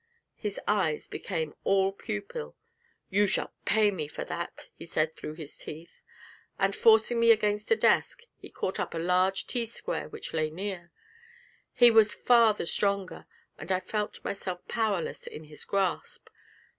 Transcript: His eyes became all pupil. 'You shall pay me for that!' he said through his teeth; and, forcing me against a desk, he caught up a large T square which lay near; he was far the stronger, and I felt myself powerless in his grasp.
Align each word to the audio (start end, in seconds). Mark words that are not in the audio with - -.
His 0.35 0.59
eyes 0.67 1.07
became 1.07 1.53
all 1.63 1.91
pupil. 1.91 2.57
'You 3.11 3.27
shall 3.27 3.53
pay 3.65 3.91
me 3.91 4.07
for 4.07 4.23
that!' 4.25 4.67
he 4.73 4.83
said 4.83 5.15
through 5.15 5.35
his 5.35 5.59
teeth; 5.59 6.01
and, 6.57 6.75
forcing 6.75 7.19
me 7.19 7.29
against 7.29 7.69
a 7.69 7.75
desk, 7.75 8.23
he 8.35 8.49
caught 8.49 8.79
up 8.79 8.95
a 8.95 8.97
large 8.97 9.45
T 9.45 9.63
square 9.63 10.09
which 10.09 10.33
lay 10.33 10.49
near; 10.49 10.91
he 11.71 11.91
was 11.91 12.15
far 12.15 12.55
the 12.55 12.65
stronger, 12.65 13.27
and 13.59 13.71
I 13.71 13.79
felt 13.79 14.25
myself 14.25 14.67
powerless 14.67 15.27
in 15.27 15.43
his 15.43 15.65
grasp. 15.65 16.29